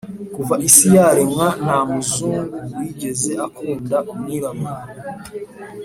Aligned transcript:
kuva 0.35 0.55
isi 0.67 0.87
yaremwa 0.97 1.45
nta 1.63 1.79
muzungu 1.89 2.57
wigeze 2.77 3.31
akunda 3.45 3.97
umwirabura 4.11 4.77